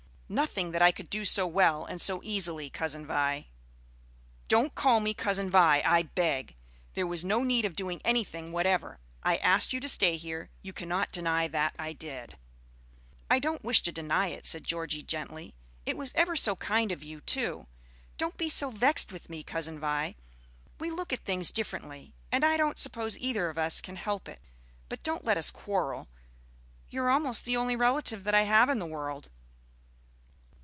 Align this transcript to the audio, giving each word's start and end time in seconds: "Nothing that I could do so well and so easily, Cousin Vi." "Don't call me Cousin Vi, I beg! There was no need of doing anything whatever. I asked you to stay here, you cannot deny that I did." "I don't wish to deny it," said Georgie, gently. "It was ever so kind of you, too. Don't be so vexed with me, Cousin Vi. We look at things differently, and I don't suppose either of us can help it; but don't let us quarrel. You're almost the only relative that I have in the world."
"Nothing 0.33 0.71
that 0.71 0.81
I 0.81 0.93
could 0.93 1.09
do 1.09 1.25
so 1.25 1.45
well 1.45 1.83
and 1.83 1.99
so 1.99 2.21
easily, 2.23 2.69
Cousin 2.69 3.05
Vi." 3.05 3.47
"Don't 4.47 4.73
call 4.73 5.01
me 5.01 5.13
Cousin 5.13 5.49
Vi, 5.49 5.81
I 5.85 6.03
beg! 6.03 6.55
There 6.93 7.05
was 7.05 7.25
no 7.25 7.43
need 7.43 7.65
of 7.65 7.75
doing 7.75 7.99
anything 8.05 8.53
whatever. 8.53 8.97
I 9.23 9.35
asked 9.35 9.73
you 9.73 9.81
to 9.81 9.89
stay 9.89 10.15
here, 10.15 10.49
you 10.61 10.71
cannot 10.71 11.11
deny 11.11 11.49
that 11.49 11.75
I 11.77 11.91
did." 11.91 12.37
"I 13.29 13.39
don't 13.39 13.65
wish 13.65 13.83
to 13.83 13.91
deny 13.91 14.27
it," 14.29 14.47
said 14.47 14.63
Georgie, 14.65 15.03
gently. 15.03 15.53
"It 15.85 15.97
was 15.97 16.13
ever 16.15 16.37
so 16.37 16.55
kind 16.55 16.93
of 16.93 17.03
you, 17.03 17.19
too. 17.19 17.67
Don't 18.17 18.37
be 18.37 18.47
so 18.47 18.69
vexed 18.69 19.11
with 19.11 19.29
me, 19.29 19.43
Cousin 19.43 19.81
Vi. 19.81 20.15
We 20.79 20.91
look 20.91 21.11
at 21.11 21.25
things 21.25 21.51
differently, 21.51 22.13
and 22.31 22.45
I 22.45 22.55
don't 22.55 22.79
suppose 22.79 23.17
either 23.17 23.49
of 23.49 23.57
us 23.57 23.81
can 23.81 23.97
help 23.97 24.29
it; 24.29 24.39
but 24.87 25.03
don't 25.03 25.25
let 25.25 25.35
us 25.37 25.51
quarrel. 25.51 26.07
You're 26.89 27.09
almost 27.09 27.43
the 27.43 27.57
only 27.57 27.75
relative 27.75 28.23
that 28.23 28.33
I 28.33 28.43
have 28.43 28.69
in 28.69 28.79
the 28.79 28.85
world." 28.87 29.27